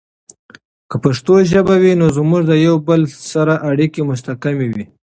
که 0.89 0.95
پښتو 1.03 1.33
ژبه 1.51 1.75
وي، 1.81 1.93
نو 2.01 2.07
زموږ 2.17 2.41
د 2.47 2.51
یوه 2.65 2.79
بل 2.87 3.01
سره 3.33 3.53
اړیکې 3.69 4.01
مستحکم 4.09 4.55
وي. 4.75 4.85